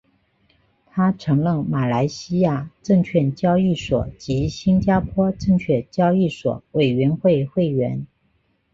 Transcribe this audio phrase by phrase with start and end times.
[0.87, 8.07] 他曾任马来西亚证券交易所及新加坡证券交易所委员会会员。